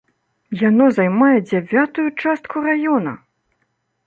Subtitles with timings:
[0.69, 3.13] Яно займае дзявятую частку раёна!